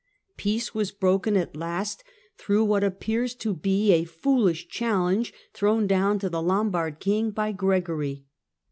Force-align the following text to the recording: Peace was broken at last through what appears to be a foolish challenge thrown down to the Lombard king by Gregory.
Peace 0.35 0.73
was 0.73 0.89
broken 0.91 1.37
at 1.37 1.55
last 1.55 2.03
through 2.35 2.65
what 2.65 2.83
appears 2.83 3.35
to 3.35 3.53
be 3.53 3.91
a 3.91 4.03
foolish 4.03 4.67
challenge 4.67 5.31
thrown 5.53 5.85
down 5.85 6.17
to 6.17 6.27
the 6.27 6.41
Lombard 6.41 6.99
king 6.99 7.29
by 7.29 7.51
Gregory. 7.51 8.25